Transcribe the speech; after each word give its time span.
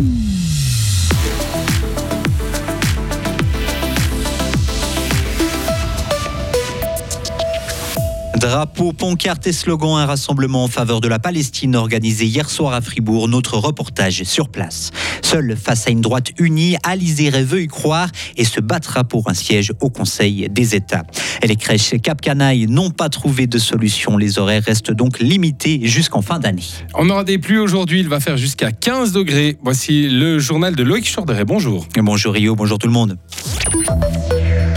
Mm-hmm. 0.00 0.39
Drapeau, 8.40 8.94
pancarte 8.94 9.46
et 9.48 9.52
slogan, 9.52 9.98
un 9.98 10.06
rassemblement 10.06 10.64
en 10.64 10.68
faveur 10.68 11.02
de 11.02 11.08
la 11.08 11.18
Palestine 11.18 11.76
organisé 11.76 12.24
hier 12.24 12.48
soir 12.48 12.72
à 12.72 12.80
Fribourg. 12.80 13.28
Notre 13.28 13.58
reportage 13.58 14.22
sur 14.22 14.48
place. 14.48 14.92
Seul 15.20 15.58
face 15.62 15.86
à 15.86 15.90
une 15.90 16.00
droite 16.00 16.30
unie, 16.38 16.76
Alizé 16.82 17.28
veut 17.28 17.60
y 17.60 17.66
croire 17.66 18.08
et 18.38 18.46
se 18.46 18.58
battra 18.60 19.04
pour 19.04 19.28
un 19.28 19.34
siège 19.34 19.74
au 19.80 19.90
Conseil 19.90 20.48
des 20.48 20.74
États. 20.74 21.02
Et 21.42 21.48
les 21.48 21.56
crèches 21.56 21.94
Cap 22.02 22.22
Canaille 22.22 22.66
n'ont 22.66 22.88
pas 22.88 23.10
trouvé 23.10 23.46
de 23.46 23.58
solution. 23.58 24.16
Les 24.16 24.38
horaires 24.38 24.64
restent 24.64 24.92
donc 24.92 25.18
limités 25.18 25.80
jusqu'en 25.82 26.22
fin 26.22 26.38
d'année. 26.38 26.64
On 26.94 27.10
aura 27.10 27.24
des 27.24 27.36
pluies 27.36 27.58
aujourd'hui. 27.58 28.00
Il 28.00 28.08
va 28.08 28.20
faire 28.20 28.38
jusqu'à 28.38 28.72
15 28.72 29.12
degrés. 29.12 29.58
Voici 29.62 30.08
le 30.08 30.38
journal 30.38 30.74
de 30.74 30.82
Loïc 30.82 31.14
Chorderet. 31.14 31.44
Bonjour. 31.44 31.86
Bonjour 31.94 32.32
Rio, 32.32 32.56
bonjour 32.56 32.78
tout 32.78 32.86
le 32.86 32.94
monde. 32.94 33.18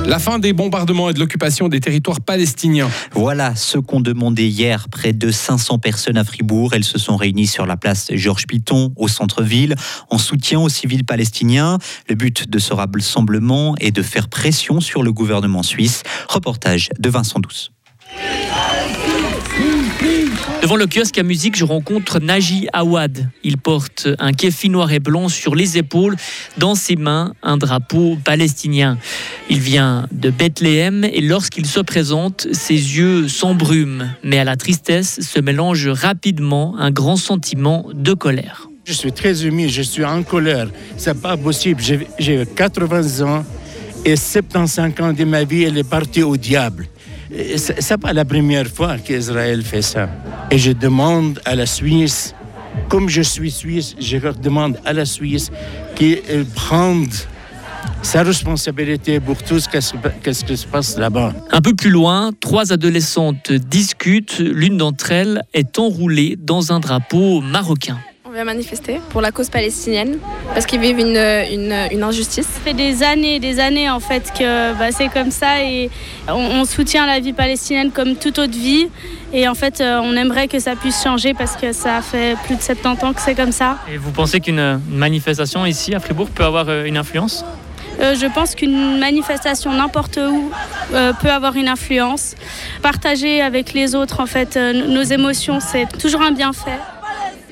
La 0.05 0.19
fin 0.19 0.37
des 0.37 0.53
bombardements 0.53 1.09
et 1.09 1.13
de 1.13 1.19
l'occupation 1.19 1.69
des 1.69 1.79
territoires 1.79 2.21
palestiniens. 2.21 2.89
Voilà 3.13 3.55
ce 3.55 3.77
qu'ont 3.77 4.01
demandé 4.01 4.47
hier 4.47 4.89
près 4.89 5.13
de 5.13 5.31
500 5.31 5.79
personnes 5.79 6.17
à 6.17 6.23
Fribourg. 6.23 6.73
Elles 6.73 6.83
se 6.83 6.99
sont 6.99 7.15
réunies 7.15 7.47
sur 7.47 7.65
la 7.65 7.77
place 7.77 8.11
Georges 8.13 8.45
Piton, 8.45 8.93
au 8.95 9.07
centre-ville, 9.07 9.75
en 10.09 10.17
soutien 10.17 10.59
aux 10.59 10.69
civils 10.69 11.05
palestiniens. 11.05 11.79
Le 12.09 12.15
but 12.15 12.49
de 12.49 12.59
ce 12.59 12.73
rassemblement 12.73 13.75
est 13.79 13.91
de 13.91 14.01
faire 14.01 14.27
pression 14.27 14.81
sur 14.81 15.03
le 15.03 15.11
gouvernement 15.11 15.63
suisse. 15.63 16.03
Reportage 16.29 16.89
de 16.99 17.09
Vincent 17.09 17.39
Douce. 17.39 17.72
Devant 20.63 20.77
le 20.77 20.87
kiosque 20.87 21.17
à 21.17 21.23
musique, 21.23 21.57
je 21.57 21.65
rencontre 21.65 22.21
Naji 22.21 22.69
Awad. 22.71 23.29
Il 23.43 23.57
porte 23.57 24.07
un 24.17 24.31
kéfi 24.31 24.69
noir 24.69 24.93
et 24.93 25.01
blanc 25.01 25.27
sur 25.27 25.55
les 25.55 25.77
épaules, 25.77 26.15
dans 26.57 26.73
ses 26.73 26.95
mains 26.95 27.33
un 27.43 27.57
drapeau 27.57 28.17
palestinien. 28.23 28.97
Il 29.49 29.59
vient 29.59 30.07
de 30.13 30.29
Bethléem 30.29 31.03
et 31.03 31.19
lorsqu'il 31.19 31.65
se 31.65 31.81
présente, 31.81 32.47
ses 32.53 32.75
yeux 32.75 33.27
s'embrument, 33.27 34.05
mais 34.23 34.39
à 34.39 34.45
la 34.45 34.55
tristesse 34.55 35.19
se 35.19 35.41
mélange 35.41 35.89
rapidement 35.89 36.77
un 36.79 36.91
grand 36.91 37.17
sentiment 37.17 37.85
de 37.93 38.13
colère. 38.13 38.69
Je 38.85 38.93
suis 38.93 39.11
très 39.11 39.45
humide, 39.45 39.69
je 39.69 39.81
suis 39.81 40.05
en 40.05 40.23
colère. 40.23 40.69
C'est 40.95 41.21
pas 41.21 41.35
possible. 41.35 41.81
J'ai 42.19 42.45
80 42.55 43.27
ans 43.27 43.43
et 44.05 44.15
75 44.15 44.93
ans 45.01 45.11
de 45.11 45.25
ma 45.25 45.43
vie, 45.43 45.63
elle 45.63 45.77
est 45.77 45.83
partie 45.83 46.23
au 46.23 46.37
diable. 46.37 46.87
C'est 47.57 47.97
pas 47.97 48.13
la 48.13 48.23
première 48.23 48.67
fois 48.67 48.97
qu'Israël 48.97 49.61
fait 49.61 49.81
ça. 49.81 50.07
Et 50.53 50.59
je 50.59 50.71
demande 50.71 51.41
à 51.45 51.55
la 51.55 51.65
Suisse, 51.65 52.35
comme 52.87 53.09
je 53.09 53.23
suis 53.23 53.49
suisse, 53.49 53.95
je 53.99 54.19
demande 54.39 54.77
à 54.85 54.93
la 54.93 55.03
Suisse 55.03 55.49
qu'elle 55.95 56.45
prenne 56.45 57.07
sa 58.03 58.21
responsabilité 58.21 59.19
pour 59.19 59.41
tout 59.41 59.59
ce 59.59 59.67
qui 59.67 60.57
se 60.57 60.67
passe 60.67 60.95
là-bas. 60.99 61.33
Un 61.49 61.61
peu 61.61 61.73
plus 61.73 61.89
loin, 61.89 62.29
trois 62.39 62.71
adolescentes 62.71 63.51
discutent. 63.51 64.37
L'une 64.37 64.77
d'entre 64.77 65.11
elles 65.11 65.41
est 65.55 65.79
enroulée 65.79 66.37
dans 66.39 66.71
un 66.71 66.79
drapeau 66.79 67.41
marocain 67.41 67.97
vient 68.33 68.45
manifester 68.45 68.99
pour 69.09 69.21
la 69.21 69.31
cause 69.31 69.49
palestinienne 69.49 70.17
parce 70.53 70.65
qu'ils 70.65 70.79
vivent 70.79 70.99
une, 70.99 71.17
une, 71.91 72.03
injustice. 72.03 72.47
Ça 72.47 72.59
fait 72.61 72.73
des 72.73 73.03
années 73.03 73.35
et 73.35 73.39
des 73.39 73.59
années 73.59 73.89
en 73.89 73.99
fait 73.99 74.33
que 74.37 74.73
bah, 74.73 74.91
c'est 74.91 75.09
comme 75.09 75.29
ça 75.29 75.63
et 75.63 75.91
on, 76.27 76.65
soutient 76.65 77.05
la 77.05 77.19
vie 77.19 77.33
palestinienne 77.33 77.91
comme 77.91 78.15
toute 78.15 78.39
autre 78.39 78.53
vie 78.53 78.87
et 79.33 79.47
en 79.47 79.53
fait 79.53 79.81
euh, 79.81 79.99
on 80.03 80.15
aimerait 80.15 80.47
que 80.47 80.59
ça 80.59 80.75
puisse 80.75 81.03
changer 81.03 81.35
parce 81.35 81.55
que 81.55 81.73
ça 81.73 82.01
fait 82.01 82.35
plus 82.45 82.55
de 82.55 82.61
70 82.61 83.03
ans 83.03 83.13
que 83.13 83.21
c'est 83.21 83.35
comme 83.35 83.51
ça. 83.51 83.77
Et 83.91 83.97
vous 83.97 84.11
pensez 84.11 84.39
qu'une 84.39 84.81
manifestation 84.89 85.65
ici 85.65 85.93
à 85.93 85.99
Fribourg 85.99 86.29
peut 86.29 86.43
avoir 86.43 86.69
euh, 86.69 86.85
une 86.85 86.97
influence? 86.97 87.45
Euh, 87.99 88.15
je 88.15 88.25
pense 88.25 88.55
qu'une 88.55 88.97
manifestation 88.97 89.71
n'importe 89.71 90.17
où 90.17 90.49
peut 90.89 91.29
avoir 91.29 91.55
une 91.55 91.67
influence. 91.67 92.33
Partager 92.81 93.41
avec 93.41 93.73
les 93.73 93.93
autres 93.93 94.21
en 94.21 94.25
fait 94.25 94.57
nos 94.57 95.03
émotions, 95.03 95.59
c'est 95.59 95.85
toujours 95.99 96.23
un 96.23 96.31
bienfait. 96.31 96.79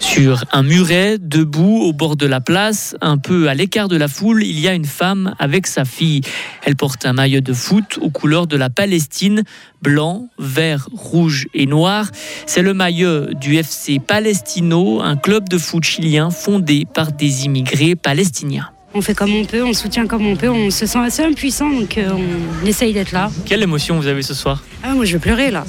Sur 0.01 0.43
un 0.51 0.63
muret, 0.63 1.17
debout 1.19 1.77
au 1.83 1.93
bord 1.93 2.15
de 2.15 2.25
la 2.25 2.41
place, 2.41 2.95
un 3.01 3.17
peu 3.17 3.47
à 3.47 3.53
l'écart 3.53 3.87
de 3.87 3.95
la 3.95 4.07
foule, 4.07 4.43
il 4.43 4.59
y 4.59 4.67
a 4.67 4.73
une 4.73 4.85
femme 4.85 5.35
avec 5.39 5.67
sa 5.67 5.85
fille. 5.85 6.21
Elle 6.65 6.75
porte 6.75 7.05
un 7.05 7.13
maillot 7.13 7.39
de 7.39 7.53
foot 7.53 7.99
aux 8.01 8.09
couleurs 8.09 8.47
de 8.47 8.57
la 8.57 8.69
Palestine, 8.69 9.43
blanc, 9.81 10.27
vert, 10.39 10.89
rouge 10.91 11.47
et 11.53 11.65
noir. 11.67 12.09
C'est 12.47 12.63
le 12.63 12.73
maillot 12.73 13.33
du 13.35 13.55
FC 13.55 13.99
Palestino, 13.99 15.01
un 15.01 15.15
club 15.15 15.47
de 15.47 15.59
foot 15.59 15.83
chilien 15.83 16.29
fondé 16.31 16.85
par 16.91 17.11
des 17.11 17.45
immigrés 17.45 17.95
palestiniens. 17.95 18.69
On 18.93 19.01
fait 19.01 19.13
comme 19.15 19.33
on 19.33 19.45
peut, 19.45 19.63
on 19.63 19.71
soutient 19.73 20.07
comme 20.07 20.25
on 20.25 20.35
peut, 20.35 20.49
on 20.49 20.69
se 20.71 20.85
sent 20.85 20.99
assez 20.99 21.23
impuissant, 21.23 21.69
donc 21.69 21.97
euh, 21.97 22.09
on 22.11 22.65
essaye 22.65 22.91
d'être 22.91 23.13
là. 23.13 23.31
Quelle 23.45 23.63
émotion 23.63 23.97
vous 23.97 24.07
avez 24.07 24.23
ce 24.23 24.33
soir? 24.33 24.61
Ah, 24.83 24.93
Moi 24.93 25.05
je 25.05 25.13
vais 25.13 25.19
pleurer 25.19 25.51
là 25.51 25.63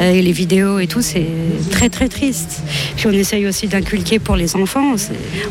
les 0.00 0.32
vidéos 0.32 0.78
et 0.78 0.86
tout, 0.86 1.02
c'est 1.02 1.26
très 1.70 1.90
très 1.90 2.08
triste. 2.08 2.62
Puis 2.96 3.06
on 3.06 3.12
essaye 3.12 3.46
aussi 3.46 3.68
d'inculquer 3.68 4.18
pour 4.18 4.36
les 4.36 4.56
enfants. 4.56 4.94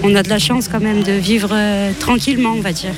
On 0.03 0.15
a 0.15 0.23
de 0.23 0.29
la 0.29 0.39
chance 0.39 0.67
quand 0.67 0.79
même 0.79 1.03
de 1.03 1.11
vivre 1.11 1.49
euh, 1.51 1.91
tranquillement, 1.99 2.53
on 2.53 2.61
va 2.61 2.73
dire. 2.73 2.93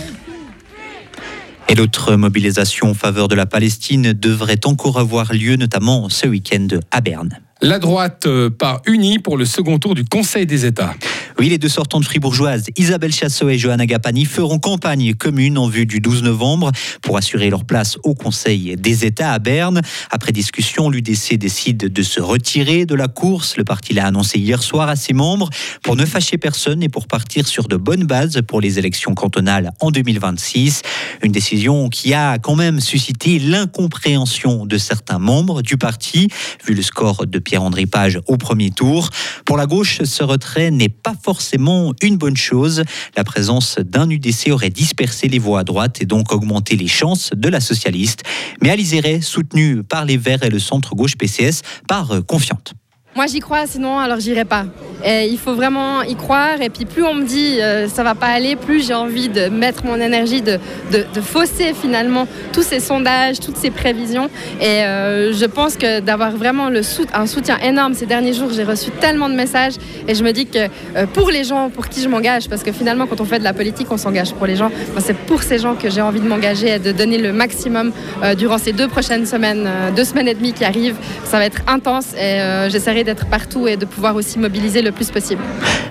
Et 1.70 1.76
l'autre 1.76 2.16
mobilisation 2.16 2.90
en 2.90 2.94
faveur 2.94 3.28
de 3.28 3.36
la 3.36 3.46
Palestine 3.46 4.14
devrait 4.14 4.66
encore 4.66 5.00
avoir 5.00 5.34
lieu, 5.34 5.56
notamment 5.56 6.10
ce 6.10 6.28
week-end 6.28 6.68
à 6.92 7.02
Berne. 7.02 7.40
La 7.64 7.78
droite 7.78 8.26
euh, 8.26 8.50
part 8.50 8.82
unie 8.88 9.20
pour 9.20 9.38
le 9.38 9.46
second 9.46 9.78
tour 9.78 9.94
du 9.94 10.04
Conseil 10.04 10.48
des 10.48 10.66
États. 10.66 10.96
Oui, 11.38 11.50
les 11.50 11.60
deux 11.60 11.70
sortantes 11.70 12.06
fribourgeoises, 12.06 12.66
Isabelle 12.76 13.14
Chassot 13.14 13.50
et 13.50 13.60
Johanna 13.60 13.86
Gapani, 13.86 14.26
feront 14.26 14.58
campagne 14.58 15.14
commune 15.14 15.60
en 15.60 15.68
vue 15.68 15.86
du 15.86 16.00
12 16.00 16.24
novembre 16.24 16.72
pour 17.04 17.18
assurer 17.18 17.52
leur 17.52 17.64
place 17.66 17.98
au 18.04 18.16
Conseil 18.16 18.76
des 18.78 19.06
États 19.06 19.32
à 19.32 19.38
Berne. 19.38 19.82
Après 20.10 20.32
discussion, 20.32 20.90
l'UDC 20.90 21.36
décide 21.36 21.78
de 21.78 22.02
se 22.02 22.20
retirer 22.20 22.88
de 22.88 22.96
la 22.96 23.08
course. 23.08 23.58
Le 23.58 23.64
parti 23.64 23.94
l'a 23.94 24.08
annoncé 24.08 24.40
hier 24.40 24.64
soir 24.64 24.90
à 24.90 24.96
ses 24.96 25.14
membres 25.14 25.50
pour 25.84 25.96
ne 25.96 26.06
fâcher 26.06 26.40
personne 26.40 26.82
et 26.82 26.90
pour 26.90 27.08
partir 27.08 27.48
sur 27.48 27.68
de 27.68 27.78
bonnes 27.78 28.06
bases 28.06 28.42
pour 28.48 28.60
les 28.60 28.80
élections 28.80 29.14
cantonales 29.14 29.72
en 29.82 29.92
2026. 29.92 30.82
Une 31.22 31.32
décision 31.32 31.90
qui 31.90 32.16
a 32.16 32.40
quand 32.40 32.56
même 32.56 32.80
suscité 32.80 33.38
l'incompréhension 33.38 34.66
de 34.66 34.78
certains 34.80 35.20
membres 35.20 35.62
du 35.62 35.78
parti, 35.78 36.28
vu 36.66 36.74
le 36.74 36.82
score 36.82 37.28
de 37.28 37.40
Pierre-André 37.52 37.86
Page 37.86 38.18
au 38.28 38.38
premier 38.38 38.72
tour. 38.72 39.10
Pour 39.44 39.58
la 39.58 39.66
gauche, 39.66 40.02
ce 40.04 40.24
retrait 40.24 40.72
n'est 40.72 40.88
pas 40.88 41.16
forcément 41.22 41.92
une 42.02 42.16
bonne 42.16 42.38
chose. 42.38 42.86
La 43.18 43.26
présence 43.26 43.78
d'un 43.78 44.10
UDC 44.10 44.52
aurait 44.52 44.70
dispersé 44.70 45.28
les 45.28 45.38
voix 45.38 45.60
à 45.60 45.64
droite 45.66 46.02
et 46.02 46.06
donc 46.06 46.32
augmenté 46.32 46.78
les 46.78 46.88
chances 46.88 47.32
de 47.36 47.50
la 47.50 47.60
socialiste. 47.60 48.24
Mais 48.62 48.70
Alizéré, 48.70 49.20
soutenue 49.20 49.84
par 49.84 50.06
les 50.06 50.16
Verts 50.16 50.44
et 50.44 50.50
le 50.50 50.60
centre 50.60 50.96
gauche 50.96 51.18
PCS, 51.18 51.62
part 51.90 52.22
confiante. 52.26 52.74
Moi 53.14 53.26
j'y 53.28 53.42
crois, 53.42 53.68
sinon 53.68 54.00
alors 54.00 54.22
j'irai 54.22 54.46
pas. 54.46 54.64
Et 55.04 55.28
il 55.28 55.38
faut 55.38 55.54
vraiment 55.54 56.02
y 56.04 56.16
croire. 56.16 56.62
Et 56.62 56.70
puis 56.70 56.86
plus 56.86 57.04
on 57.04 57.14
me 57.14 57.26
dit 57.26 57.60
euh, 57.60 57.90
ça 57.90 58.04
va 58.04 58.16
pas 58.16 58.28
aller, 58.28 58.56
plus 58.56 58.88
j'ai 58.88 58.94
envie 58.94 59.28
de 59.28 59.50
mettre 59.50 59.86
mon 59.86 60.00
énergie, 60.00 60.42
de, 60.42 60.60
de, 60.92 61.22
fausser 61.22 61.74
finalement 61.74 62.26
tous 62.54 62.62
ces 62.62 62.80
sondages, 62.80 63.40
toutes 63.42 63.58
ces 63.58 63.70
prévisions. 63.70 64.30
Et 64.62 64.86
euh, 64.86 65.34
je 65.34 65.46
pense 65.46 65.76
que 65.76 66.00
d'avoir 66.00 66.32
vraiment 66.32 66.70
le 66.70 66.82
un 67.14 67.28
soutien 67.28 67.58
énorme 67.60 67.94
ces 67.96 68.06
derniers 68.06 68.34
jours, 68.34 68.50
j'ai 68.54 68.64
reçu 68.64 68.92
tellement 68.92 69.28
de 69.28 69.36
messages. 69.36 69.74
Et 70.08 70.16
je 70.16 70.24
me 70.24 70.32
dis 70.32 70.46
que 70.46 70.70
euh, 70.96 71.06
pour 71.06 71.32
les 71.32 71.44
gens 71.44 71.70
pour 71.70 71.90
qui 71.90 72.02
je 72.02 72.08
m'engage, 72.08 72.48
parce 72.48 72.64
que 72.64 72.72
finalement 72.72 73.08
quand 73.08 73.20
on 73.20 73.26
fait 73.26 73.40
de 73.40 73.44
la 73.44 73.54
politique, 73.54 73.88
on 73.92 73.98
s'engage 73.98 74.34
pour 74.34 74.48
les 74.48 74.56
gens. 74.56 74.72
c'est 75.00 75.18
pour 75.18 75.44
ces 75.44 75.60
gens 75.60 75.76
que 75.76 75.90
j'ai 75.90 76.02
envie 76.02 76.22
de 76.22 76.28
m'engager 76.28 76.76
et 76.76 76.80
de 76.80 76.94
donner 76.94 77.18
le 77.18 77.34
maximum 77.34 77.92
durant 78.38 78.58
ces 78.58 78.72
deux 78.72 78.88
prochaines 78.88 79.26
semaines, 79.26 79.70
deux 79.96 80.06
semaines 80.06 80.28
et 80.28 80.34
demie 80.34 80.54
qui 80.54 80.64
arrivent. 80.64 80.96
Ça 81.26 81.38
va 81.38 81.46
être 81.46 81.62
intense 81.68 82.14
et 82.16 82.40
j'essaierai 82.70 83.01
d'être 83.04 83.28
partout 83.28 83.68
et 83.68 83.78
de 83.78 83.86
pouvoir 83.86 84.16
aussi 84.16 84.40
mobiliser 84.40 84.82
le 84.82 84.92
plus 84.92 85.12
possible. 85.12 85.42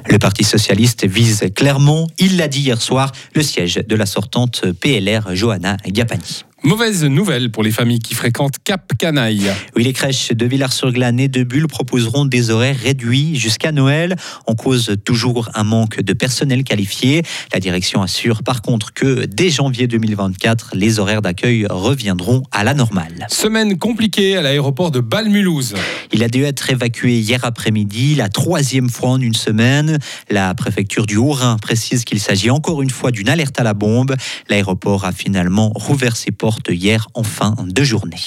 Le 0.09 0.19
Parti 0.19 0.44
socialiste 0.44 1.06
vise 1.06 1.44
clairement, 1.54 2.09
il 2.19 2.37
l'a 2.37 2.49
dit 2.49 2.61
hier 2.61 2.81
soir, 2.81 3.12
le 3.34 3.43
siège 3.43 3.81
de 3.87 3.96
la 3.96 4.06
sortante 4.06 4.64
PLR 4.81 5.34
Johanna 5.34 5.76
Gapani. 5.87 6.44
Mauvaise 6.62 7.04
nouvelle 7.04 7.50
pour 7.50 7.62
les 7.62 7.70
familles 7.70 8.00
qui 8.00 8.14
fréquentent 8.14 8.56
Cap 8.62 8.92
Canaille. 8.98 9.50
Oui, 9.76 9.82
les 9.82 9.94
crèches 9.94 10.32
de 10.32 10.44
Villars-sur-Glane 10.44 11.18
et 11.18 11.28
de 11.28 11.42
Bulle 11.42 11.68
proposeront 11.68 12.26
des 12.26 12.50
horaires 12.50 12.76
réduits 12.76 13.34
jusqu'à 13.34 13.72
Noël. 13.72 14.14
On 14.46 14.54
cause 14.54 14.96
toujours 15.02 15.48
un 15.54 15.64
manque 15.64 16.02
de 16.02 16.12
personnel 16.12 16.62
qualifié. 16.62 17.22
La 17.54 17.60
direction 17.60 18.02
assure 18.02 18.42
par 18.42 18.60
contre 18.60 18.92
que 18.92 19.24
dès 19.24 19.48
janvier 19.48 19.86
2024, 19.86 20.72
les 20.74 20.98
horaires 20.98 21.22
d'accueil 21.22 21.66
reviendront 21.70 22.42
à 22.52 22.62
la 22.62 22.74
normale. 22.74 23.26
Semaine 23.30 23.78
compliquée 23.78 24.36
à 24.36 24.42
l'aéroport 24.42 24.90
de 24.90 25.00
Balmulhouse. 25.00 25.76
Il 26.12 26.22
a 26.22 26.28
dû 26.28 26.44
être 26.44 26.68
évacué 26.68 27.20
hier 27.20 27.42
après-midi, 27.42 28.16
la 28.16 28.28
troisième 28.28 28.90
fois 28.90 29.10
en 29.10 29.20
une 29.20 29.34
semaine. 29.34 29.98
La 30.28 30.52
préfecture 30.54 31.06
du 31.06 31.16
Haut-Rhin 31.16 31.56
précise 31.56 32.04
qu'il 32.04 32.20
s'agit 32.20 32.50
encore 32.50 32.82
une 32.82 32.90
fois 32.90 33.12
d'une 33.12 33.30
alerte 33.30 33.58
à 33.58 33.62
la 33.62 33.72
bombe. 33.72 34.14
L'aéroport 34.50 35.06
a 35.06 35.12
finalement 35.12 35.72
rouvert 35.74 36.18
ses 36.18 36.32
portes 36.32 36.50
hier 36.69 37.08
en 37.14 37.23
fin 37.23 37.55
de 37.64 37.82
journée. 37.82 38.20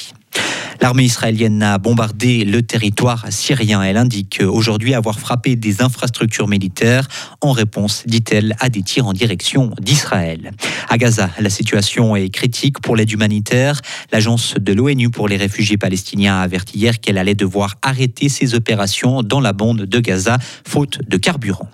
L'armée 0.83 1.05
israélienne 1.05 1.63
a 1.63 1.77
bombardé 1.77 2.43
le 2.43 2.61
territoire 2.61 3.27
syrien. 3.29 3.81
Elle 3.81 3.95
indique 3.95 4.41
aujourd'hui 4.45 4.93
avoir 4.93 5.17
frappé 5.17 5.55
des 5.55 5.81
infrastructures 5.81 6.49
militaires 6.49 7.07
en 7.39 7.53
réponse, 7.53 8.03
dit-elle, 8.05 8.53
à 8.59 8.67
des 8.67 8.81
tirs 8.81 9.07
en 9.07 9.13
direction 9.13 9.71
d'Israël. 9.79 10.51
À 10.89 10.97
Gaza, 10.97 11.29
la 11.39 11.49
situation 11.49 12.17
est 12.17 12.27
critique 12.27 12.81
pour 12.81 12.97
l'aide 12.97 13.09
humanitaire. 13.09 13.79
L'agence 14.11 14.55
de 14.59 14.73
l'ONU 14.73 15.09
pour 15.09 15.29
les 15.29 15.37
réfugiés 15.37 15.77
palestiniens 15.77 16.39
a 16.39 16.41
averti 16.41 16.77
hier 16.77 16.99
qu'elle 16.99 17.17
allait 17.17 17.33
devoir 17.33 17.75
arrêter 17.81 18.27
ses 18.27 18.53
opérations 18.53 19.23
dans 19.23 19.39
la 19.39 19.53
bande 19.53 19.83
de 19.83 19.99
Gaza, 20.01 20.37
faute 20.67 20.99
de 21.07 21.15
carburant. 21.15 21.69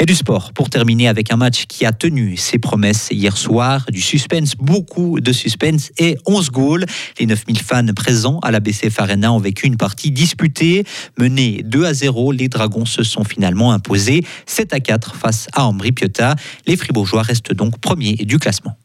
Et 0.00 0.06
du 0.06 0.14
sport, 0.14 0.52
pour 0.52 0.70
terminer 0.70 1.06
avec 1.06 1.32
un 1.32 1.36
match 1.36 1.66
qui 1.66 1.86
a 1.86 1.92
tenu 1.92 2.36
ses 2.36 2.58
promesses 2.58 3.08
hier 3.12 3.36
soir. 3.36 3.86
Du 3.90 4.00
suspense, 4.00 4.56
beaucoup 4.56 5.20
de 5.20 5.32
suspense 5.32 5.92
et 5.98 6.16
11 6.26 6.50
goals. 6.50 6.86
Les 7.20 7.26
9000 7.26 7.60
fans 7.60 7.86
présents 7.94 8.40
à 8.40 8.50
la 8.50 8.53
BCF 8.60 9.00
Arena 9.00 9.32
ont 9.32 9.38
vécu 9.38 9.66
une 9.66 9.76
partie 9.76 10.10
disputée. 10.10 10.84
Menés 11.18 11.62
2 11.64 11.84
à 11.84 11.94
0, 11.94 12.32
les 12.32 12.48
Dragons 12.48 12.86
se 12.86 13.02
sont 13.02 13.24
finalement 13.24 13.72
imposés 13.72 14.24
7 14.46 14.72
à 14.72 14.80
4 14.80 15.14
face 15.14 15.48
à 15.52 15.66
Ambri 15.66 15.92
Piotta. 15.92 16.36
Les 16.66 16.76
Fribourgeois 16.76 17.22
restent 17.22 17.52
donc 17.52 17.78
premiers 17.78 18.14
du 18.14 18.38
classement. 18.38 18.76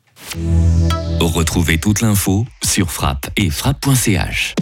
Retrouvez 1.19 1.77
toute 1.77 2.01
l'info 2.01 2.45
sur 2.63 2.92
frappe 2.92 3.30
et 3.36 3.50
frappe.ch. 3.50 4.56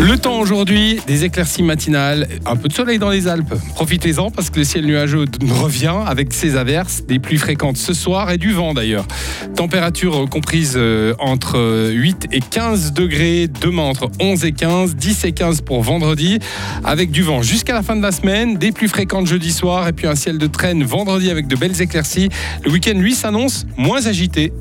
Le 0.00 0.18
temps 0.18 0.40
aujourd'hui, 0.40 0.98
des 1.06 1.24
éclaircies 1.24 1.62
matinales, 1.62 2.26
un 2.46 2.56
peu 2.56 2.68
de 2.68 2.72
soleil 2.72 2.98
dans 2.98 3.10
les 3.10 3.28
Alpes. 3.28 3.54
Profitez-en 3.74 4.30
parce 4.30 4.50
que 4.50 4.58
le 4.58 4.64
ciel 4.64 4.84
nuageux 4.84 5.24
revient 5.48 5.94
avec 6.06 6.32
ses 6.32 6.56
averses, 6.56 7.04
des 7.06 7.18
pluies 7.18 7.38
fréquentes 7.38 7.76
ce 7.76 7.94
soir 7.94 8.30
et 8.30 8.36
du 8.36 8.52
vent 8.52 8.74
d'ailleurs. 8.74 9.06
Température 9.54 10.28
comprise 10.28 10.74
euh, 10.76 11.14
entre 11.20 11.90
8 11.92 12.26
et 12.32 12.40
15 12.40 12.92
degrés, 12.92 13.48
demain 13.60 13.82
entre 13.82 14.10
11 14.20 14.44
et 14.44 14.52
15, 14.52 14.96
10 14.96 15.24
et 15.24 15.32
15 15.32 15.60
pour 15.60 15.82
vendredi, 15.82 16.38
avec 16.84 17.10
du 17.10 17.22
vent 17.22 17.42
jusqu'à 17.42 17.72
la 17.72 17.82
fin 17.82 17.94
de 17.94 18.02
la 18.02 18.12
semaine, 18.12 18.56
des 18.56 18.72
pluies 18.72 18.88
fréquentes 18.88 19.26
jeudi 19.26 19.52
soir 19.52 19.86
et 19.86 19.92
puis 19.92 20.06
un 20.06 20.16
ciel 20.16 20.38
de 20.38 20.46
traîne 20.48 20.82
vendredi 20.82 21.30
avec 21.30 21.46
de 21.46 21.56
belles 21.56 21.80
éclaircies. 21.80 22.28
Le 22.64 22.72
week-end, 22.72 22.94
lui, 22.96 23.14
s'annonce 23.14 23.64
moins 23.76 24.06
agité 24.06 24.52